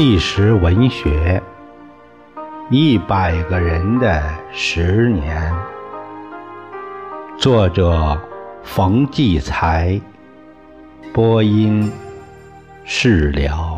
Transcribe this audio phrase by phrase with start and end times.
[0.00, 1.42] 纪实文学，
[2.70, 4.22] 一百个人的
[4.52, 5.52] 十年。
[7.36, 8.16] 作者：
[8.62, 10.00] 冯骥才，
[11.12, 11.90] 播音：
[12.84, 13.77] 释了。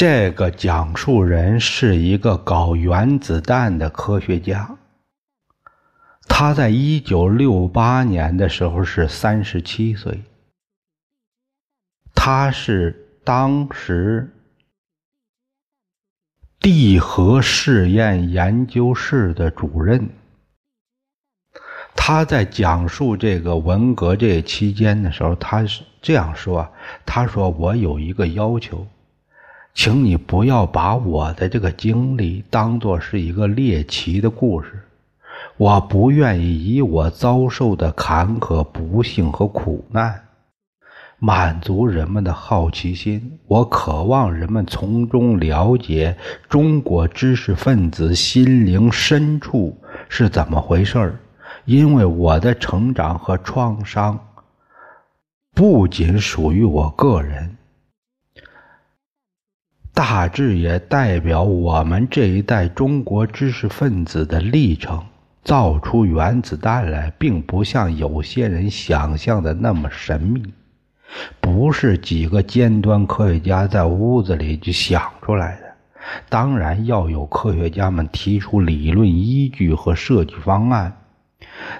[0.00, 4.78] 这个讲述人是一个搞原子弹的科学家。
[6.26, 10.22] 他在一九六八年的时候是三十七岁。
[12.14, 14.34] 他是当时
[16.58, 20.08] 地核试验研究室的主任。
[21.94, 26.66] 他在讲述这个文革这期间的时候，他是这样说
[27.04, 28.86] ：“他说我有一个要求。”
[29.74, 34.78] 请你不要把我的这个经历当作是一个猎奇的故事，
[35.56, 40.20] 我不愿意以我遭受的坎坷、不幸和苦难
[41.18, 43.38] 满足人们的好奇心。
[43.46, 46.16] 我渴望人们从中了解
[46.48, 49.76] 中国知识分子心灵深处
[50.08, 51.18] 是怎么回事儿，
[51.64, 54.18] 因为我的成长和创伤
[55.54, 57.56] 不仅属于我个人。
[60.02, 64.98] 大致也代表我们这一代中国知识分子的历程。
[65.44, 70.42] 造出原子弹来，并不像有些人想象的那么神秘，
[71.38, 75.66] 不是几个尖端科学家在屋子里就想出来的。
[76.30, 80.90] 当然要有科学家们提出理论依据和设计方案。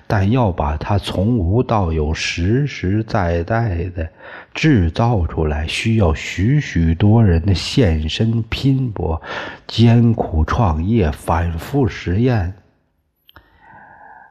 [0.06, 4.08] 但要把它从无到有、实实在在的
[4.54, 9.20] 制造出来，需要许许多人的献身、拼搏、
[9.66, 12.52] 艰苦创业、反复实验，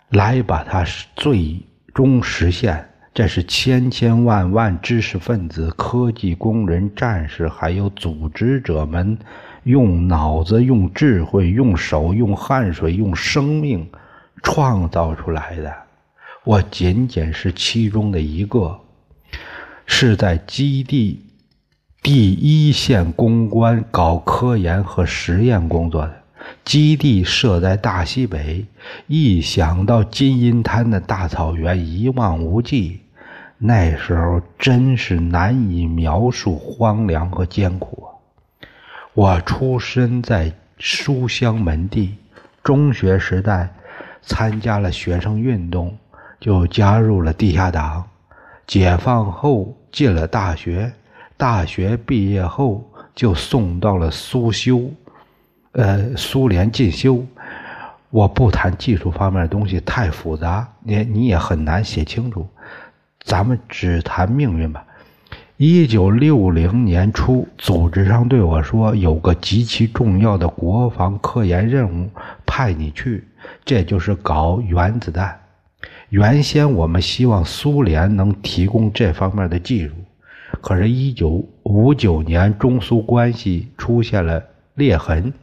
[0.09, 0.85] 来把它
[1.15, 1.59] 最
[1.93, 2.85] 终实现。
[3.11, 9.17] 这是千千万万知识分子、科技工人、战士，还有组织者们
[9.63, 13.89] 用脑子、用智慧、用手、用汗水、用生命。
[14.41, 15.73] 创造出来的，
[16.43, 18.79] 我仅仅是其中的一个，
[19.85, 21.25] 是在基地
[22.01, 26.15] 第一线攻关搞科研和实验工作的。
[26.63, 28.65] 基地设在大西北，
[29.07, 33.01] 一想到金银滩的大草原一望无际，
[33.57, 38.07] 那时候真是难以描述荒凉和艰苦啊。
[39.13, 42.15] 我出生在书香门第，
[42.63, 43.69] 中学时代。
[44.21, 45.97] 参加了学生运动，
[46.39, 48.03] 就加入了地下党。
[48.67, 50.91] 解放后进了大学，
[51.35, 54.91] 大学毕业后就送到了苏修，
[55.71, 57.25] 呃，苏联进修。
[58.11, 62.47] 我不谈技术方面的东西，太复杂，你你也很难写清楚。
[63.23, 64.85] 咱们只谈命运吧。
[65.61, 72.09] 一九六零年初，组织上对我说，有个极其重要的国防科研任务，
[72.45, 73.27] 派你去。
[73.65, 75.37] 这就是搞原子弹。
[76.07, 79.93] 原先我们希望苏联能提供这方面的技术，
[80.61, 84.41] 可是，一九五九年中苏关系出现了
[84.75, 85.33] 裂痕，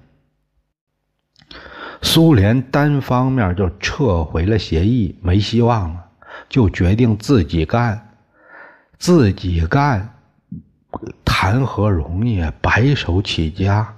[2.00, 6.06] 苏联单方面就撤回了协议，没希望了，
[6.48, 8.05] 就决定自己干，
[9.06, 10.16] 自己干，
[11.24, 12.42] 谈何容易？
[12.60, 13.94] 白手起家，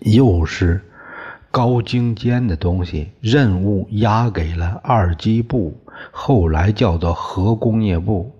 [0.00, 0.84] 又是。
[1.52, 8.34] 高精尖的东西，任务压给了二机部，后来叫做核工业部。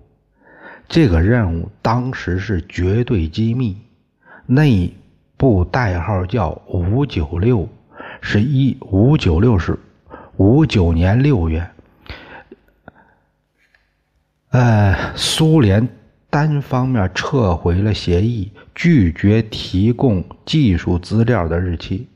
[0.89, 3.77] 这个任务当时是绝对机密，
[4.45, 4.93] 内
[5.37, 7.65] 部代号叫五九六，
[8.19, 9.79] 是一五九六是
[10.35, 11.65] 五九年六月，
[14.51, 15.87] 呃，苏联
[16.29, 22.07] 单方面撤回了协议，拒绝提供技术资料的日期。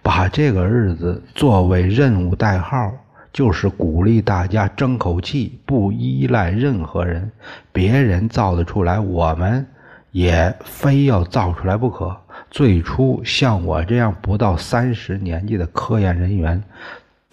[0.00, 2.92] 把这个日子作为任务代号，
[3.32, 7.30] 就是鼓励大家争口气，不依赖任何人。
[7.72, 9.66] 别人造得出来，我们
[10.12, 12.16] 也非要造出来不可。
[12.48, 16.62] 最初像我这样不到三十年纪的科研人员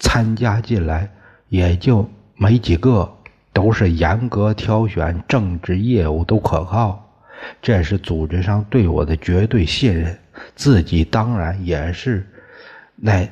[0.00, 1.08] 参加进来，
[1.48, 3.15] 也就没几个，
[3.56, 7.02] 都是严格挑选，政治业务都可靠。
[7.62, 10.18] 这是组织上对我的绝对信任，
[10.54, 12.26] 自己当然也是。
[12.96, 13.26] 那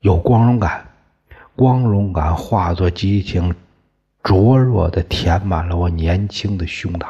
[0.00, 0.84] 有光荣感，
[1.54, 3.54] 光荣感化作激情，
[4.22, 7.06] 灼热的填满了我年轻的胸膛。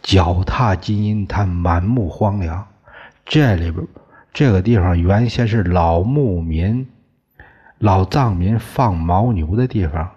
[0.00, 2.66] 脚踏金银滩，满目荒凉。
[3.26, 3.86] 这里边
[4.32, 6.88] 这个地方原先是老牧民、
[7.76, 10.10] 老藏民放牦牛的地方，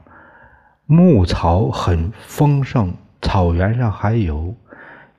[0.88, 4.54] 牧草很丰盛，草原上还有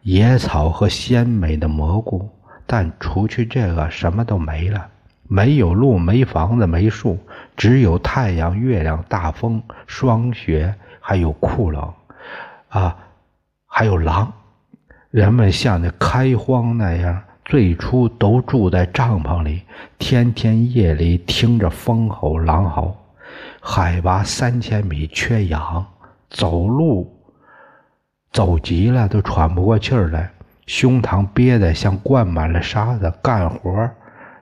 [0.03, 2.29] 野草和鲜美的蘑菇。
[2.69, 4.87] 但除去这个，什么都没了，
[5.29, 7.19] 没有路，没房子，没树，
[7.57, 11.93] 只有太阳、月亮、大风、霜雪，还有酷冷，
[12.69, 12.97] 啊，
[13.67, 14.33] 还有狼。
[15.11, 19.63] 人们像那开荒那样，最初都住在帐篷里，
[19.99, 22.97] 天天夜里听着风吼狼嚎。
[23.69, 25.85] 海拔三千米，缺氧，
[26.31, 27.13] 走路
[28.31, 30.31] 走急了都喘不过气儿来，
[30.67, 33.91] 胸膛憋得像灌满了沙子，干活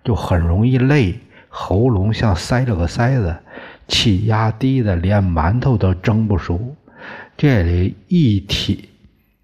[0.05, 1.19] 就很容易累，
[1.49, 3.35] 喉咙像塞了个塞子，
[3.89, 6.77] 气压低的连馒头都蒸不熟。
[7.35, 8.91] 这里一体。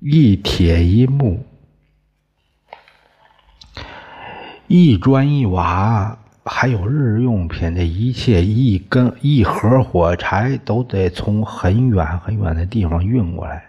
[0.02, 1.44] 一铁一木，
[4.66, 6.18] 一砖一瓦，
[6.52, 13.64] 还有日用品的一切，一根一盒火柴都得从很远很远的地方运过来。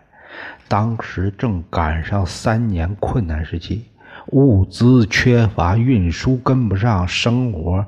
[0.67, 3.85] 当时正赶上三年困难时期，
[4.31, 7.85] 物资缺乏，运输跟不上，生活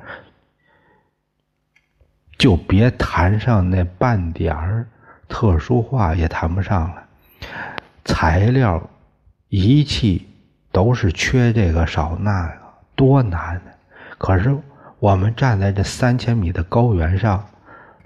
[2.37, 4.87] 就别谈上那半点儿
[5.27, 7.03] 特殊化也谈不上了。
[8.05, 8.81] 材料、
[9.49, 10.27] 仪器
[10.71, 12.53] 都是缺这个少那个，
[12.95, 13.59] 多难！
[14.19, 14.55] 可是
[15.03, 17.45] 我们站在这三千米的高原上，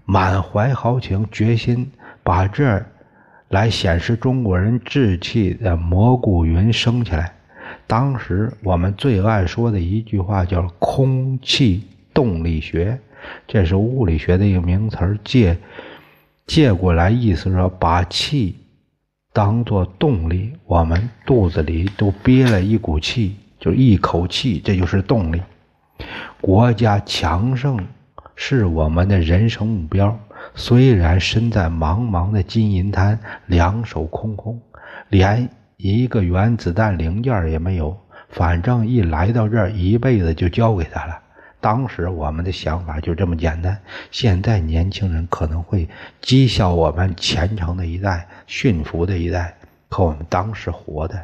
[0.03, 1.91] 满怀豪情，决心
[2.23, 2.87] 把这儿
[3.49, 7.31] 来显示中国人志气的蘑菇云升起来。
[7.85, 11.83] 当时我们最爱说的一句话叫“空气
[12.15, 12.99] 动力学”，
[13.47, 15.55] 这是物理学的一个名词，借
[16.47, 18.55] 借过来意思说把气。
[19.31, 25.39] 当做动力，我们肚子里都憋了一股气，就一口气，这就是动力。
[26.39, 27.79] 国家强盛
[28.35, 30.17] 是我们的人生目标。
[30.53, 34.61] 虽然身在茫茫的金银滩，两手空空，
[35.09, 37.97] 连一个原子弹零件也没有，
[38.29, 41.19] 反正一来到这儿，一辈子就交给他了。
[41.59, 43.77] 当时我们的想法就这么简单，
[44.11, 45.89] 现在年轻人可能会
[46.21, 49.55] 讥笑我们虔诚的一代、驯服的一代，
[49.89, 51.17] 可我们当时活的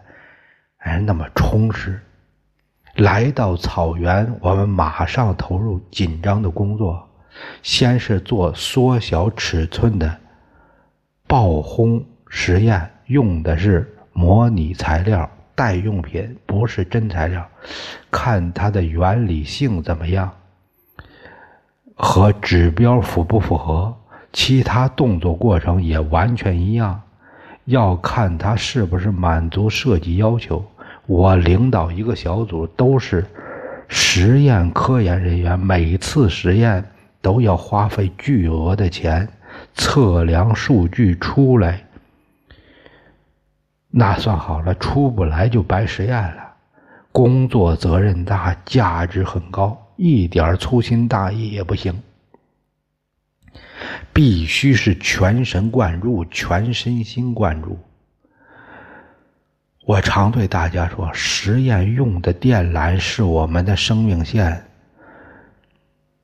[0.79, 2.01] 哎那么充实。
[2.95, 7.07] 来到草原，我们马上投入紧张的工作，
[7.61, 10.15] 先是做缩小尺寸的
[11.27, 15.29] 爆轰实验，用的是模拟材料。
[15.55, 17.47] 代用品不是真材料，
[18.09, 20.31] 看它的原理性怎么样，
[21.95, 23.95] 和指标符不符合，
[24.31, 26.99] 其他动作过程也完全一样，
[27.65, 30.65] 要看它是不是满足设计要求。
[31.05, 33.25] 我领导一个小组，都是
[33.87, 36.83] 实验科研人员，每次实验
[37.21, 39.27] 都要花费巨额的钱，
[39.73, 41.83] 测量数据出来。
[43.89, 46.53] 那算好了，出不来就白实验了。
[47.11, 51.93] 工作责任大，价值很高，一点粗心大意也不行。
[54.11, 57.77] 必须是全神贯注，全身心贯注。
[59.85, 64.63] 我常对大家说，实验用的电缆是我们的生命线。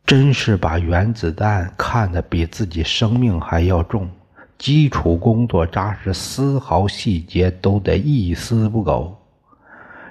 [0.05, 4.09] 真是把原子弹看得比自己生命还要重。
[4.57, 9.15] 基础工作扎实，丝毫细节都得一丝不苟。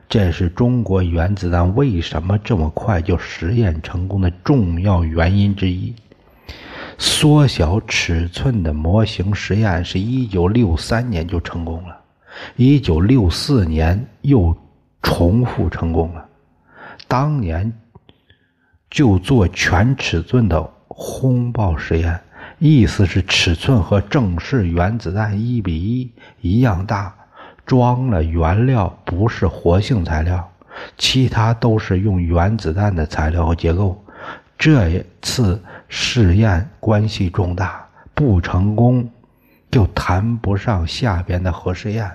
[0.09, 5.95] 这是中国原子弹为什么这么快就实验成功的重要原因之一。
[6.99, 11.98] 缩小尺寸的模型实验是一九六三年就成功了，
[12.57, 14.57] 一九六四年又
[15.03, 16.27] 重复成功了。
[17.07, 17.73] 当年
[18.91, 22.21] 就做全尺寸的轰爆实验。
[22.59, 27.15] 意思是尺寸和正式原子弹一比一一样大，
[27.65, 30.51] 装了原料不是活性材料，
[30.97, 34.03] 其他都是用原子弹的材料和结构。
[34.59, 39.09] 这次试验关系重大，不成功
[39.71, 42.11] 就谈不上下边的核试验。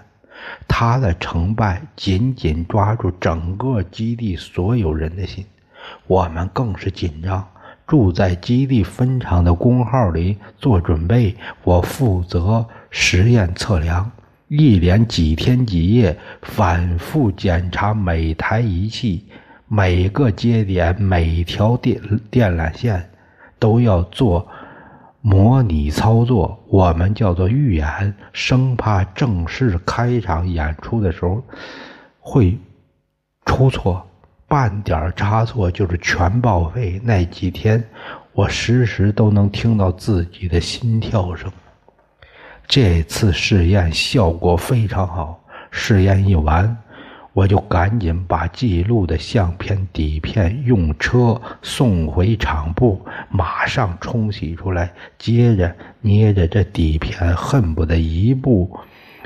[0.67, 5.45] 他的成败紧紧抓住整个基地所有人的心，
[6.07, 7.47] 我们更是紧张。
[7.85, 14.09] 住在基地分厂的工号里做准备，我负责实验测量，
[14.47, 19.25] 一连几天几夜反复检查每台仪器、
[19.67, 21.99] 每个接点、每条电
[22.31, 23.09] 电缆线，
[23.59, 24.47] 都要做
[25.25, 31.41] 模拟操作，我们叫做预演，生怕正式开场演出的时候
[32.19, 32.57] 会
[33.45, 34.05] 出错。
[34.49, 36.99] 半点差错就是全报废。
[37.01, 37.81] 那几天，
[38.33, 41.49] 我时时都能听到自己的心跳声。
[42.67, 45.39] 这次试验效果非常好。
[45.71, 46.77] 试验一完，
[47.33, 54.91] 我就赶紧把记录的相片底片用车送回厂部，马上冲洗出来。
[55.17, 58.79] 接着捏着这底片，恨不得一步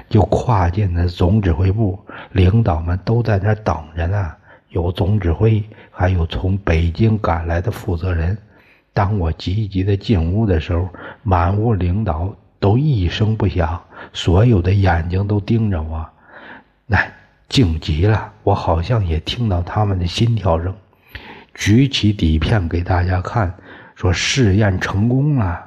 [0.10, 2.00] 就跨进那总指挥部。
[2.32, 4.32] 领导们都在那等着呢，
[4.70, 5.62] 有总指挥，
[5.92, 8.38] 还有从北京赶来的负责人。
[8.94, 10.88] 当我急急的进屋的时候，
[11.24, 13.80] 满屋领导都一声不响，
[14.14, 16.08] 所有的眼睛都盯着我。
[16.86, 16.98] 那
[17.50, 20.76] 静极了，我好像也听到他们的心跳声。
[21.54, 23.56] 举起底片给大家看，
[23.96, 25.66] 说试验成功了。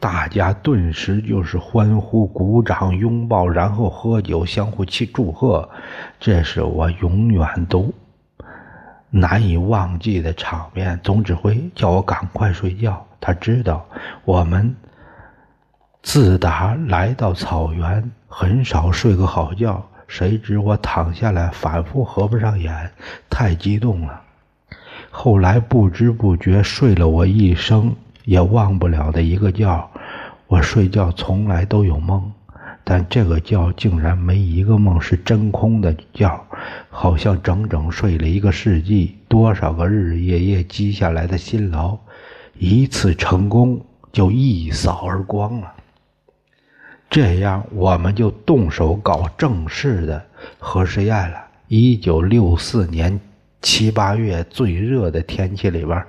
[0.00, 5.68] 大家顿时就是欢呼、鼓掌、拥抱，然后喝酒，相互去祝贺。
[6.20, 7.92] 这是我永远都
[9.10, 11.00] 难以忘记的场面。
[11.02, 13.86] 总指挥叫我赶快睡觉，他知道
[14.24, 14.74] 我们
[16.04, 18.10] 自打来到草原。
[18.28, 22.90] 很少睡个好觉，谁知我躺下来反复合不上眼，
[23.30, 24.20] 太激动了。
[25.10, 27.94] 后来不知不觉睡了我一生
[28.24, 29.90] 也忘不了的一个觉。
[30.46, 32.30] 我睡觉从来都有梦，
[32.84, 36.44] 但这个觉竟然没一个梦是真空的觉，
[36.90, 39.16] 好像整整睡了一个世纪。
[39.26, 41.96] 多少个日日夜夜积下来的辛劳，
[42.58, 43.80] 一次成功
[44.12, 45.72] 就一扫而光了。
[47.14, 50.20] 这样，我们就动手搞正式的
[50.58, 51.44] 核试验了。
[51.68, 53.20] 一九六四年
[53.62, 56.04] 七八月最热的天气里边，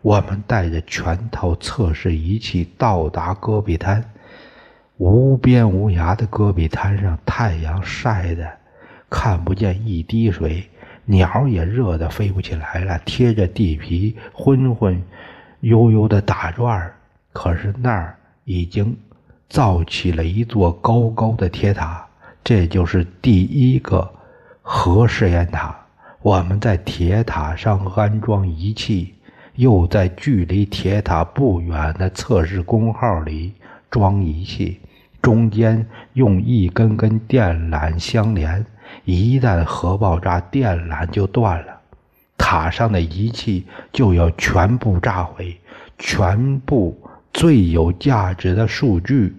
[0.00, 4.12] 我们带着全套测试仪器到达戈壁滩。
[4.98, 8.48] 无边无涯的戈壁滩上，太阳晒的
[9.10, 10.62] 看不见一滴水，
[11.04, 15.02] 鸟也热得飞不起来了，贴着地皮昏昏
[15.62, 16.92] 悠悠的打转
[17.32, 18.96] 可是那儿已经。
[19.48, 22.04] 造起了一座高高的铁塔，
[22.42, 24.10] 这就是第一个
[24.62, 25.76] 核试验塔。
[26.22, 29.14] 我们在铁塔上安装仪器，
[29.56, 33.52] 又在距离铁塔不远的测试工号里
[33.90, 34.80] 装仪器，
[35.20, 38.64] 中间用一根根电缆相连。
[39.04, 41.80] 一旦核爆炸，电缆就断了，
[42.38, 45.56] 塔上的仪器就要全部炸毁，
[45.98, 46.98] 全部。
[47.34, 49.34] 最有价值的数据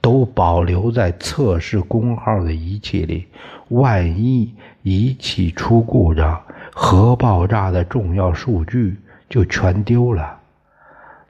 [0.00, 3.26] 都保留在测试工号的仪器里，
[3.68, 6.40] 万一仪器出故障，
[6.72, 8.96] 核爆炸的重要数据
[9.28, 10.38] 就全丢了，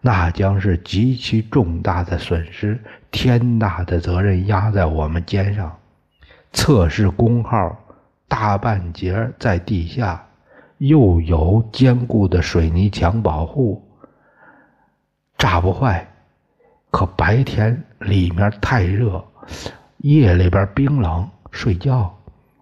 [0.03, 2.79] 那将是极其重大的损失，
[3.11, 5.75] 天大的责任压在我们肩上。
[6.53, 7.75] 测试工号
[8.29, 10.23] 大半截在地下，
[10.77, 13.83] 又有坚固的水泥墙保护。
[15.43, 16.07] 炸不坏，
[16.93, 19.21] 可白天里面太热，
[19.97, 22.17] 夜里边冰冷，睡觉。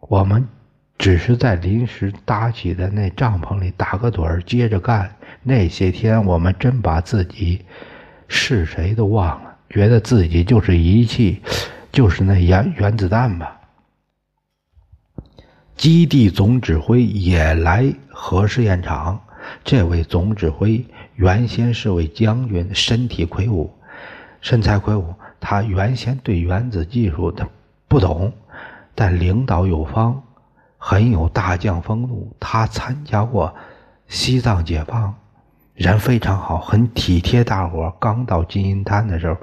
[0.09, 0.49] 我们
[0.97, 5.15] 只是在临时搭起的那帐篷里打个盹儿，接着干。
[5.43, 7.63] 那些天，我们真把自己
[8.29, 11.43] 是谁都忘了，觉得自己就是仪器，
[11.93, 13.61] 就是那原原子弹吧。
[15.77, 19.21] 基地总指挥也来核试验场，
[19.63, 20.83] 这位总指挥。
[21.21, 23.71] 原先是位将军，身体魁梧，
[24.41, 25.15] 身材魁梧。
[25.39, 27.47] 他原先对原子技术他
[27.89, 28.33] 不懂，
[28.95, 30.23] 但领导有方，
[30.79, 32.35] 很有大将风度。
[32.41, 33.55] 他参加过
[34.09, 35.15] 西藏解放，
[35.75, 37.95] 人非常好，很体贴大伙。
[38.01, 39.37] 刚到金银滩的时候，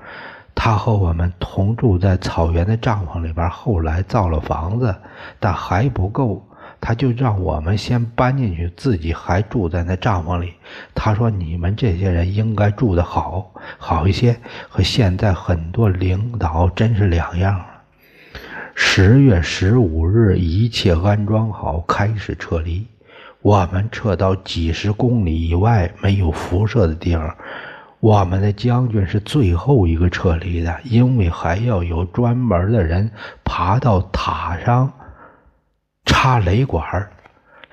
[0.56, 3.48] 他和我们同住在草原的帐篷里边。
[3.52, 4.96] 后来造了房子，
[5.40, 6.44] 但还不够。
[6.80, 10.54] 他就让我们先搬进去，自己还住在那帐篷里。
[10.94, 14.38] 他说：“你们这些人应该住得好，好一些，
[14.70, 17.66] 和现在很多领导真是两样了。”
[18.74, 22.86] 十月十五日，一切安装好，开始撤离。
[23.42, 27.36] 我们撤到几十公里以外没有辐射的地方。
[28.00, 33.10] 我们的将军是最后一个撤离的，因为还要有专门的人
[33.44, 34.92] 爬到塔上。
[36.20, 36.84] 插雷管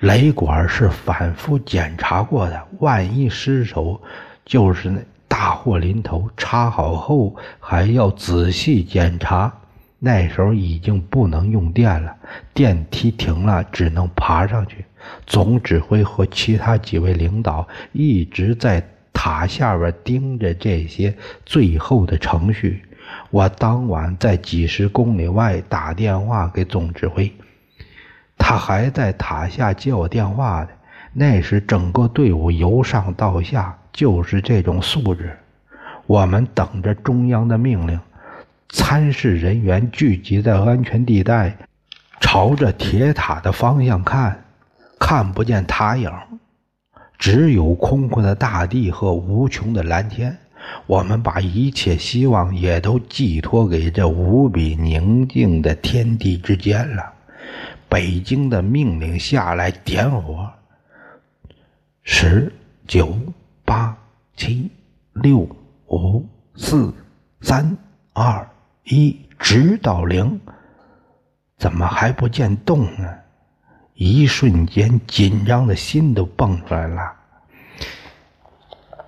[0.01, 3.99] 雷管是反复检查过的，万一失手，
[4.45, 6.29] 就是那大祸临头。
[6.37, 9.51] 插好后还要仔细检查。
[9.97, 12.15] 那时候已经不能用电了，
[12.53, 14.85] 电梯停了，只能爬上去。
[15.25, 21.11] 总指挥和其他几位领导一直在塔下边盯着这些
[21.47, 22.83] 最后的程序。
[23.31, 27.33] 我当晚在几十公里外打电话给总指挥。
[28.47, 30.69] 他还在塔下接我电话呢。
[31.11, 35.35] 那时整个队伍由上到下就是这种素质。
[36.05, 37.99] 我们等着中央的命令，
[38.69, 41.57] 参事人员聚集在安全地带，
[42.21, 44.39] 朝着铁塔的方向看，
[44.99, 46.11] 看不见塔影，
[47.17, 50.37] 只有空旷的大地和无穷的蓝天。
[50.85, 57.13] 我们把一切希望也都寄托给这无比宁静的天地之间了。
[57.95, 60.51] 北京的命令下来，点火。
[62.03, 62.51] 十
[62.85, 63.17] 九
[63.63, 63.97] 八
[64.35, 64.69] 七
[65.13, 65.47] 六
[65.87, 66.93] 五四
[67.39, 67.77] 三
[68.11, 68.45] 二
[68.83, 70.37] 一，直到零，
[71.57, 73.09] 怎么还不见动呢？
[73.93, 77.13] 一瞬间，紧张的心都蹦出来了，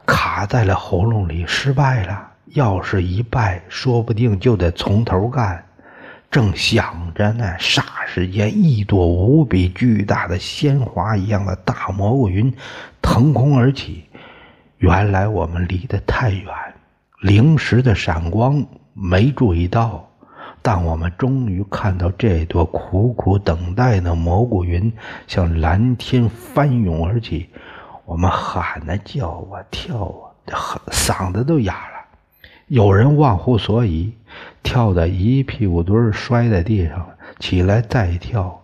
[0.05, 2.31] 卡在了喉咙里，失败了。
[2.53, 5.66] 要是一败，说不定就得从头干。
[6.29, 12.53] 正想着呢，霎时间，一朵无比巨大的鲜花一样的大蘑菇云
[13.01, 14.03] 腾空而起。
[14.77, 16.45] 原来我们离得太远，
[17.21, 20.03] 灵石的闪光没注意到。
[20.61, 24.91] 但我们终于看到这朵苦苦等待的蘑菇云
[25.25, 27.49] 向蓝天翻涌而起。
[28.03, 30.13] 我们喊啊叫啊跳
[30.47, 32.19] 啊，嗓子都哑了。
[32.67, 34.13] 有人忘乎所以。
[34.63, 37.07] 跳的一屁股墩儿摔在地上，
[37.39, 38.61] 起来再跳，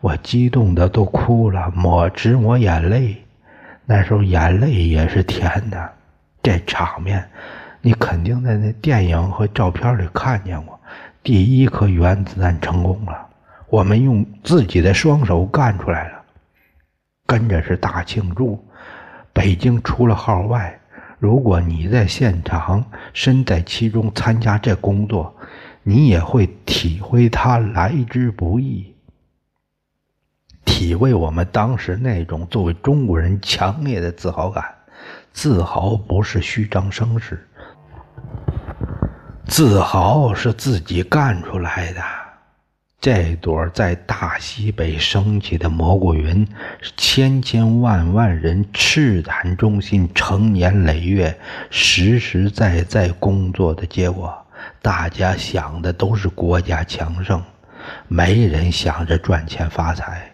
[0.00, 3.16] 我激动的都哭了，抹直抹眼泪。
[3.84, 5.92] 那时候眼泪也是甜的。
[6.42, 7.28] 这场面，
[7.80, 10.78] 你肯定在那电影和照片里看见过。
[11.22, 13.26] 第一颗原子弹成功了，
[13.68, 16.22] 我们用自己的双手干出来了，
[17.26, 18.64] 跟着是大庆祝。
[19.32, 20.78] 北京出了号外。
[21.22, 25.32] 如果你在现场，身在其中参加这工作，
[25.84, 28.92] 你也会体会它来之不易，
[30.64, 34.64] 体会我们当时那种作为中国人强烈的自豪感。
[35.32, 37.48] 自豪不是虚张声势，
[39.46, 42.02] 自豪是自己干出来的。
[43.02, 46.46] 这朵在大西北升起的蘑菇云，
[46.80, 51.36] 是千千万万人赤胆忠心、成年累月、
[51.68, 54.32] 实实在在工作的结果。
[54.80, 57.42] 大家想的都是国家强盛，
[58.06, 60.30] 没人想着赚钱发财，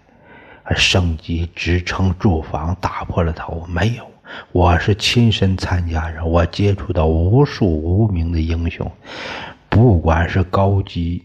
[0.77, 3.67] 升级职称、住房，打破了头。
[3.67, 4.07] 没有，
[4.53, 8.93] 我是亲身参加人，我接触到无数无名的英雄，
[9.71, 11.25] 不管是高级。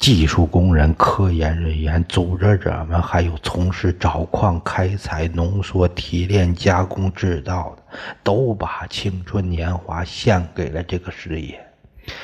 [0.00, 7.82] 技术工人、科研人员、组织者们，还有从事找矿、开采、浓缩、提炼、加工、制造的，
[8.24, 11.60] 都把青春年华献给了这个事业。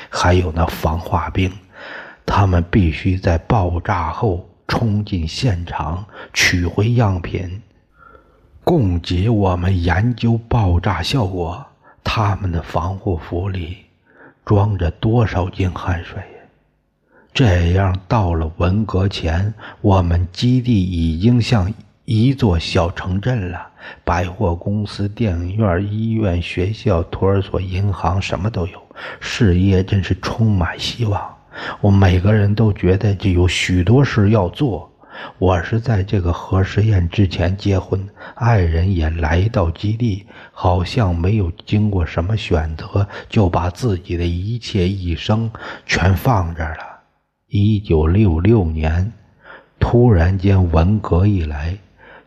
[0.09, 1.53] 还有那防化兵，
[2.25, 7.61] 他们必须在爆炸后冲进现场，取回样品，
[8.63, 11.63] 供给我们研究爆炸效果。
[12.03, 13.77] 他们的防护服里
[14.43, 16.17] 装着多少斤汗水？
[17.37, 21.71] 这样到了文革前，我们基地已经像
[22.05, 23.67] 一座小城镇了。
[24.03, 28.81] 百货公司、电影院、医院、学校、托儿所、银行，什么都有。
[29.19, 31.21] 事业真是充满希望。
[31.79, 34.91] 我每个人都觉得这有许多事要做。
[35.37, 45.47] 我是在这个核试验之前结婚，爱人也来到基地，好像没有经过什么选择，就把自己的一切一生
[45.85, 46.96] 全放这儿了。
[47.49, 49.13] 一九六六年，
[49.79, 51.77] 突然间文革一来，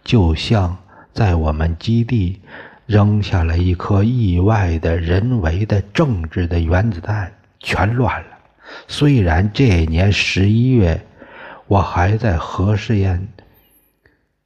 [0.03, 0.79] 就像
[1.13, 2.41] 在我们基地
[2.87, 8.29] 扔下了一颗意外的人为的政治的原子弹，全乱了。
[8.89, 10.99] 虽然这年十一月，
[11.67, 13.29] 我还在核试验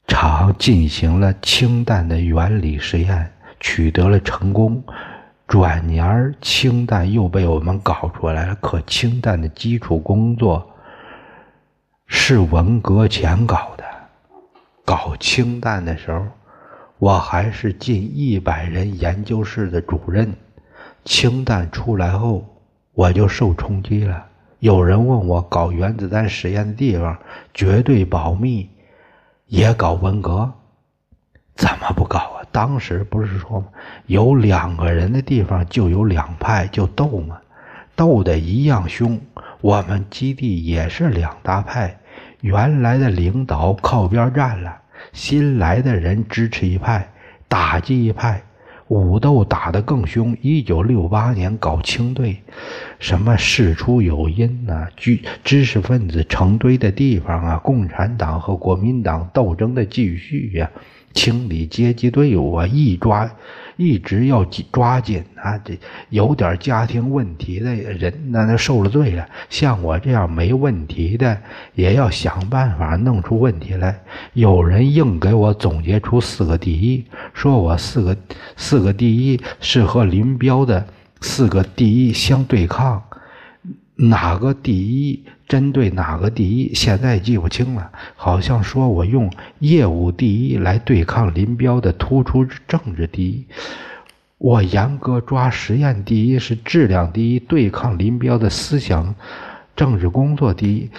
[0.09, 4.83] 场进行了氢弹的原理实验，取得了成功。
[5.47, 8.55] 转年儿氢弹又被我们搞出来了。
[8.57, 10.67] 可氢弹的基础工作
[12.07, 13.85] 是文革前搞的。
[14.85, 16.27] 搞氢弹的时候，
[16.99, 20.33] 我还是近一百人研究室的主任。
[21.05, 22.45] 氢弹出来后，
[22.95, 24.25] 我就受冲击了。
[24.61, 27.17] 有人问我搞原子弹实验的地方
[27.53, 28.71] 绝对保密，
[29.47, 30.51] 也搞文革，
[31.57, 32.43] 怎么不搞啊？
[32.51, 33.67] 当时不是说吗？
[34.07, 37.39] 有两个人的地方就有两派，就斗嘛，
[37.95, 39.21] 斗得一样凶。
[39.61, 41.99] 我们基地也是两大派，
[42.41, 44.77] 原来的领导靠边站了，
[45.13, 47.09] 新来的人支持一派，
[47.49, 48.43] 打击一派。
[48.89, 50.37] 武斗打得更凶。
[50.43, 52.43] 一九六八年搞清队，
[52.99, 54.87] 什么事出有因呐？
[54.95, 60.71] 知知识分子成堆的地方啊，共产党和国民党斗争的继续呀，
[61.15, 63.31] 清理阶级队伍啊，一抓。
[63.77, 65.59] 一直要抓紧啊！
[65.65, 65.77] 这
[66.11, 69.27] 有点家庭问题的人，那那受了罪了。
[69.51, 71.37] 像我这样没问题的，
[71.75, 74.01] 也要想办法弄出问题来。
[74.35, 78.17] 有人硬给我总结出四个第一，说我四个
[78.57, 80.87] 四个第一是和林彪的
[81.21, 83.03] 四个第一相对抗。
[83.97, 86.75] 哪个第一针对哪个第一？
[86.75, 87.91] 现在记不清了。
[88.17, 93.47] 好像说我用业务第一来对抗林彪的突出政治第一。
[94.39, 99.15] 我严格抓实验第一是质量第一，对抗林彪的思想
[99.77, 100.91] 政治工作第一。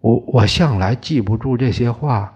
[0.00, 2.34] 我我向来记不住这些话。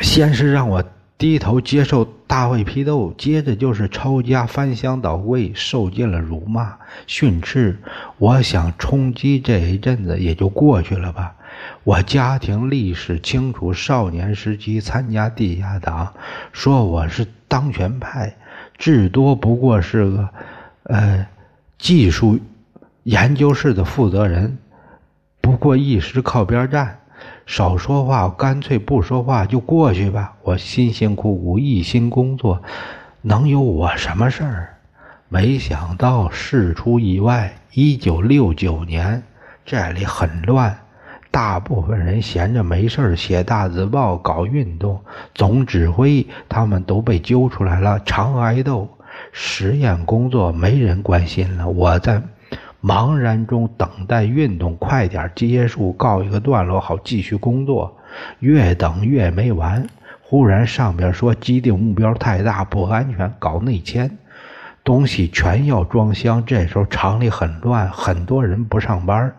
[0.00, 0.84] 先是让我。
[1.18, 6.76] 低头接受大胃批斗，接着就是抄家、翻箱倒柜，受尽了辱骂、
[7.08, 7.76] 训斥。
[8.18, 11.34] 我想冲击这一阵子也就过去了吧。
[11.82, 16.14] 我家庭历史清楚，少年时期参加地下党，
[16.52, 18.36] 说我是当权派，
[18.76, 20.28] 至多不过是个
[20.84, 21.26] 呃
[21.78, 22.38] 技术
[23.02, 24.56] 研究室的负责人，
[25.40, 26.97] 不过一时靠边站。
[27.48, 30.34] 少说话，干脆不说话就过去吧。
[30.42, 32.62] 我辛辛苦苦一心工作，
[33.22, 34.76] 能有我什么事儿？
[35.30, 37.54] 没想到事出意外。
[37.72, 39.22] 一九六九年，
[39.64, 40.78] 这里很乱，
[41.30, 45.00] 大部分人闲着没事写大字报、搞运动。
[45.34, 48.86] 总指挥他们都被揪出来了，常挨斗。
[49.32, 52.22] 实验工作没人关心了，我在。
[52.82, 57.96] 茫然中等待运动快点结束，告一个段落，好继续工作。
[58.38, 59.86] 越等越没完。
[60.22, 64.18] 忽然上边说基地目标太大，不安全，搞内迁，
[64.84, 66.44] 东西全要装箱。
[66.44, 69.34] 这时候厂里很乱，很多人不上班。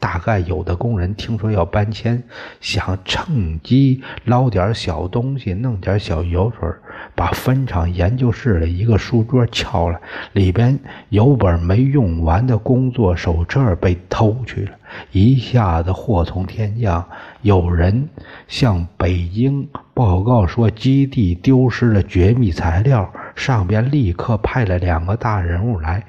[0.00, 2.20] 大概有的工人听说要搬迁，
[2.60, 6.68] 想趁机捞点小东西，弄点小油水，
[7.14, 10.00] 把分厂研究室的一个书桌撬了，
[10.32, 10.76] 里边
[11.10, 14.72] 有本没用完的工作手册被偷去了，
[15.12, 17.06] 一下子祸从天降。
[17.42, 18.08] 有人
[18.48, 26.02] 向北京报告说基地丢失了绝密材料，上边立刻派了两个大人物来。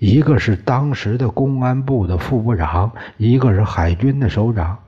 [0.00, 4.78] 一个是当时的公安部的副部长，一个是海军的首长，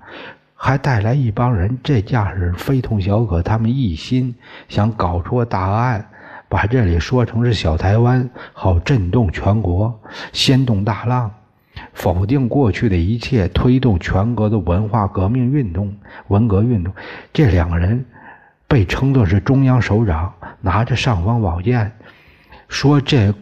[0.55, 1.79] 还带来一帮人。
[1.83, 4.35] 这架势非同小可，他们一心
[4.70, 6.09] 想搞出个大案，
[6.48, 10.01] 把这里说成是小台湾，好震动全国，
[10.33, 11.31] 掀动大浪，
[11.92, 15.94] 否定过去的一切，推动全国的文化革命运动、
[16.29, 16.90] 文革运动。
[17.35, 18.03] 这两个人
[18.66, 21.92] 被称作是中央首长，拿着尚方宝剑，
[22.66, 23.35] 说这。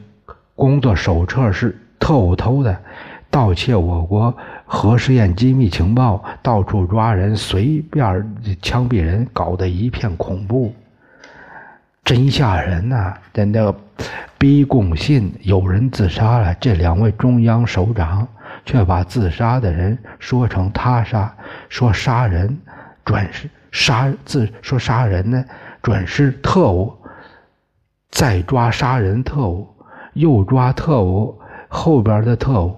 [0.61, 2.77] 工作手册是特务偷的，
[3.31, 10.75] 盗窃我国核试验机密情报，到处抓人，随便枪毙人，搞得一片恐怖，
[12.05, 13.14] 真吓人呐！
[13.33, 13.75] 在那个
[14.37, 18.29] 逼供信，有人自杀了，这两位中央首长
[18.66, 21.35] 却把自杀的人说成他杀，
[21.70, 22.55] 说杀人
[23.03, 25.42] 准是杀自说杀人呢，
[25.81, 26.94] 准是特务，
[28.11, 29.66] 再抓杀人特务。
[30.14, 32.77] 又抓特务，后边的特务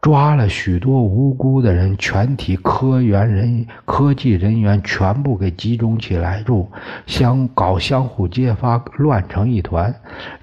[0.00, 6.68] 抓了许多无辜的人，全体科员人科技人员全部给集中起来住，
[7.06, 9.94] 相搞相互揭发，乱成一团。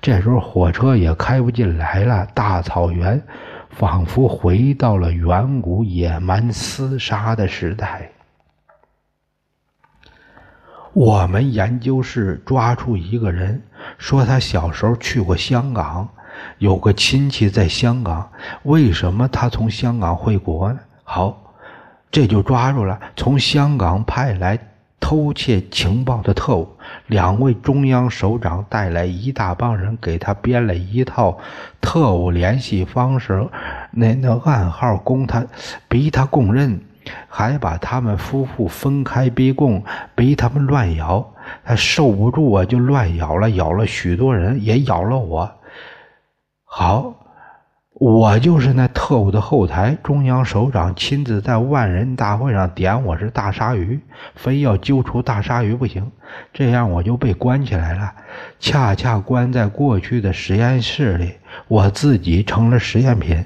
[0.02, 3.22] 这时候火车也开不进来了，大草原
[3.70, 8.10] 仿佛回到了远古野蛮厮杀的时代。
[10.94, 13.62] 我们研究室抓出一个人。
[13.98, 16.08] 说他小时候去过香港，
[16.60, 18.30] 有个亲戚在香港。
[18.64, 20.80] 为什么他从香港回国呢？
[21.04, 21.56] 好，
[22.12, 24.60] 这就抓住了从香港派来
[25.00, 26.70] 偷窃情报的特务。
[27.08, 31.40] 两位中央首长带来一大帮人，给他编了一套
[31.80, 33.48] 特务联系方式，
[33.92, 35.44] 那那暗号供他，
[35.88, 36.80] 逼他供认，
[37.34, 39.82] 还把他们夫妇分开逼供，
[40.14, 41.26] 逼他们乱咬。
[41.64, 45.50] 他受不住啊，就乱咬了，咬了许多人，也咬了我。
[46.66, 47.14] 好，
[47.94, 54.00] 我就是那特务的后台，中央首长亲自在万人大会上点我是大鲨鱼，
[54.36, 56.12] 非要揪出大鲨鱼不行。
[56.54, 58.14] 这样我就被关起来了，
[58.60, 61.36] 恰恰关在过去的实验室里，
[61.70, 63.44] 我自己成了实验品。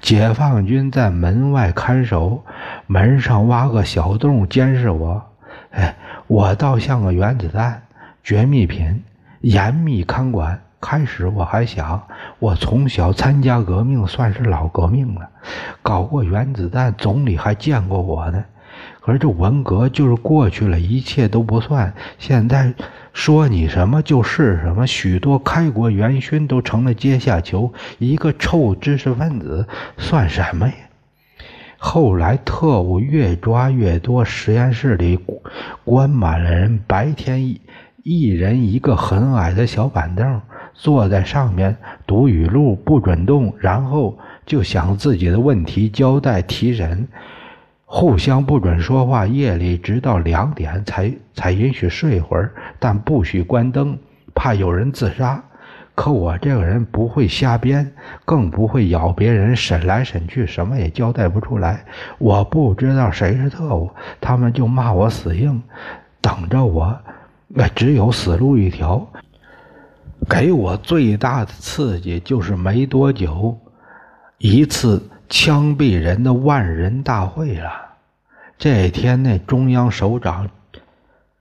[0.00, 2.44] 解放军在门外看守，
[2.86, 5.22] 门上挖个小洞监视我。
[5.70, 5.94] 哎。
[6.28, 7.82] 我倒像个原子弹，
[8.24, 9.04] 绝密品，
[9.42, 10.60] 严密看管。
[10.80, 12.02] 开始我还想，
[12.40, 15.30] 我从小参加革命，算是老革命了，
[15.82, 18.44] 搞过原子弹，总理还见过我呢。
[19.06, 21.94] 可是这文革就是过去了，一切都不算。
[22.18, 22.74] 现在
[23.12, 30.74] 说你什么就是什么，许多开国元勋都成了阶下囚，一个臭知识分子算什么呀？
[31.78, 35.20] 后来特务越抓越多，实验室里
[35.84, 37.60] 关满了人，白天一
[38.02, 40.40] 一人一个很矮的小板凳。
[40.74, 41.74] 坐在上面
[42.06, 47.08] 读语录，不准动，然后就想自己的问题交代提审，
[47.88, 49.26] 互相不准说话。
[49.26, 53.96] 夜里直到两点才才允许睡会儿，但不许关灯，
[54.34, 55.42] 怕有人自杀。
[55.94, 57.90] 可我这个人不会瞎编，
[58.26, 59.56] 更不会咬别人。
[59.56, 61.86] 审来审去，什么也交代不出来。
[62.18, 65.62] 我不知道谁是特务，他们就骂我死硬，
[66.20, 66.94] 等着我，
[67.48, 69.08] 那只有死路一条。
[70.28, 73.56] 给我最大的刺激就是没多久，
[74.36, 77.70] 一次枪毙人的万人大会了。
[78.58, 80.48] 这天，那中央首长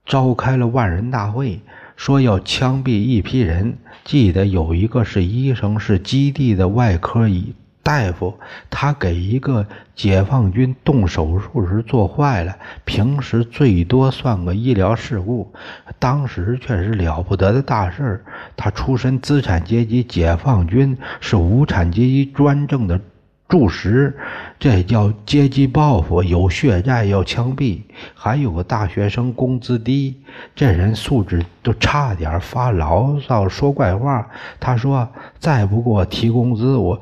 [0.06, 1.60] 召开了万人大会，
[1.96, 3.78] 说要枪毙一批人。
[4.04, 7.54] 记得有一个是医生，是基地的外科医。
[7.82, 8.34] 大夫，
[8.72, 15.54] 他给一个解放军动手术时做坏了，平时最多算个医疗事故，
[16.00, 18.26] 当时却是了不得的大事
[18.58, 23.00] 他出身资产阶级，解放军是无产阶级专政的
[23.48, 24.18] 柱石，
[24.60, 27.82] 这叫阶级报复，有血债要枪毙。
[28.14, 30.22] 还有个大学生，工资低，
[30.56, 34.28] 这人素质都差点，发牢骚说怪话。
[34.60, 35.08] 他说
[35.40, 37.00] ：“再不给我提工资，我。”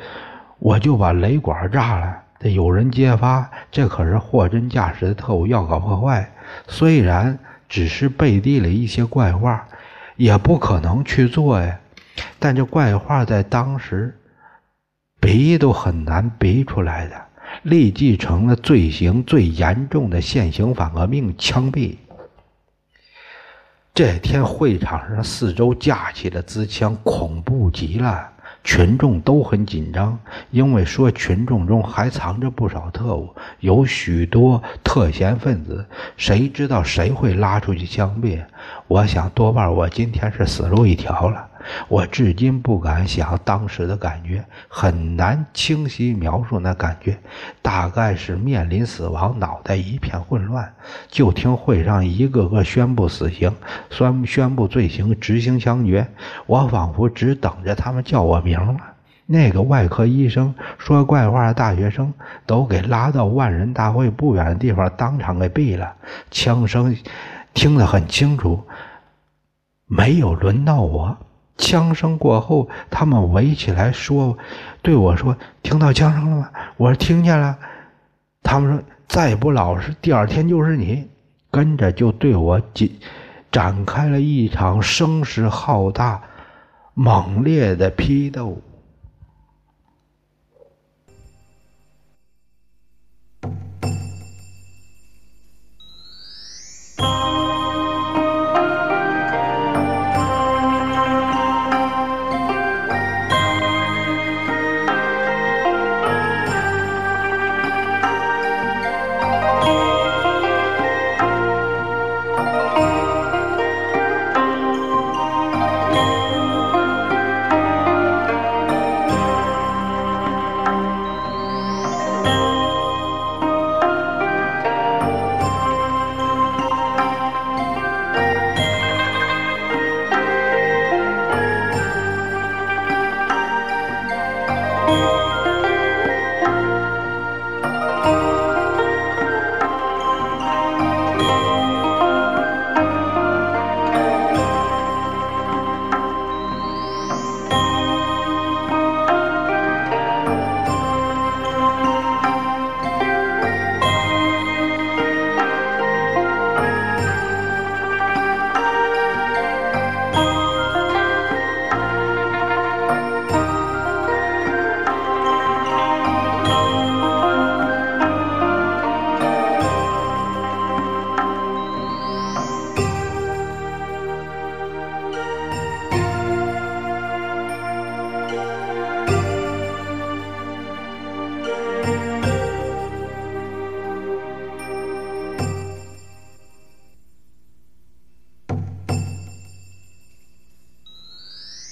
[0.59, 6.31] 我就把雷管炸了，这有人揭发，这可是货真价实的特务要搞破坏。
[6.69, 9.67] 虽然只是背地里一些怪话，
[10.15, 11.77] 也不可能去做呀。
[12.39, 14.17] 但这怪话在当时，
[15.23, 17.15] 鼻都很难鼻出来的，
[17.61, 21.95] 立即成了罪行最严重的现行反革命，枪毙。
[23.93, 28.31] 这天会场上四周架起了支枪，恐怖极了。
[28.65, 30.19] 群众都很紧张，
[30.51, 35.85] 因为说群众中还藏着不少特务，有许多特嫌分子，
[36.17, 38.43] 谁知道谁会拉出去枪毙？
[38.89, 41.47] 我想多半我今天是死路一条了。
[41.87, 47.17] 我至今不敢想当时的感觉，很难清晰描述那感觉。
[47.61, 50.73] 大概是面临死亡，脑袋一片混乱。
[51.07, 53.53] 就听会上一个个宣布死刑，
[53.89, 56.07] 宣宣布罪行，执行枪决。
[56.45, 58.75] 我仿佛只等着他们叫我名了。
[59.25, 62.13] 那个外科医生说怪话的大学生
[62.45, 65.95] 都给拉到万人大会不远的地方，当场给毙了。
[66.29, 66.95] 枪声
[67.53, 68.61] 听得很清楚，
[69.87, 71.17] 没有轮到我。
[71.57, 74.37] 枪声过后，他们围起来说
[74.81, 77.57] ：“对我说，听到枪声了吗？”我说：“听见了。”
[78.43, 81.07] 他们说：“再不老实，第二天就是你。”
[81.51, 82.89] 跟着就对我展
[83.51, 86.19] 展开了一场声势浩大、
[86.95, 88.59] 猛烈的批斗。